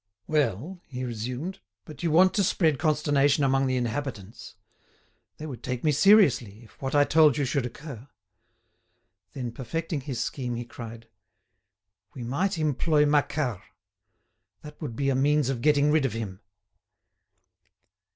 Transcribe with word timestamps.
"Well," 0.25 0.81
he 0.87 1.03
resumed, 1.03 1.59
"but 1.85 2.01
you 2.01 2.09
want 2.09 2.33
to 2.33 2.43
spread 2.43 2.79
consternation 2.79 3.43
among 3.43 3.67
the 3.67 3.75
inhabitants! 3.77 4.55
They 5.37 5.45
would 5.45 5.61
take 5.61 5.83
me 5.83 5.91
seriously, 5.91 6.63
if 6.63 6.81
what 6.81 6.95
I 6.95 7.03
told 7.03 7.37
you 7.37 7.45
should 7.45 7.67
occur." 7.67 8.07
Then 9.33 9.51
perfecting 9.51 10.01
his 10.01 10.19
scheme, 10.19 10.55
he 10.55 10.65
cried: 10.65 11.07
"We 12.15 12.23
might 12.23 12.57
employ 12.57 13.05
Macquart. 13.05 13.61
That 14.63 14.81
would 14.81 14.95
be 14.95 15.09
a 15.09 15.15
means 15.15 15.49
of 15.49 15.61
getting 15.61 15.91
rid 15.91 16.05
of 16.05 16.13
him." 16.13 16.39